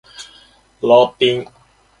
[0.81, 1.47] ローピン